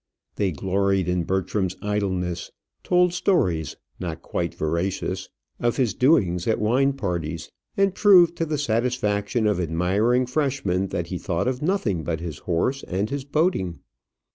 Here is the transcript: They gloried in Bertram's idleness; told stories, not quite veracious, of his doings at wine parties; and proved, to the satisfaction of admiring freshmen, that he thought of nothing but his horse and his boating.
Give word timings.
They 0.35 0.51
gloried 0.51 1.07
in 1.07 1.25
Bertram's 1.25 1.77
idleness; 1.79 2.49
told 2.83 3.13
stories, 3.13 3.75
not 3.99 4.23
quite 4.23 4.55
veracious, 4.55 5.29
of 5.59 5.77
his 5.77 5.93
doings 5.93 6.47
at 6.47 6.57
wine 6.57 6.93
parties; 6.93 7.51
and 7.77 7.93
proved, 7.93 8.35
to 8.37 8.47
the 8.47 8.57
satisfaction 8.57 9.45
of 9.45 9.59
admiring 9.59 10.25
freshmen, 10.25 10.87
that 10.87 11.05
he 11.09 11.19
thought 11.19 11.47
of 11.47 11.61
nothing 11.61 12.03
but 12.03 12.19
his 12.19 12.39
horse 12.39 12.81
and 12.87 13.11
his 13.11 13.25
boating. 13.25 13.77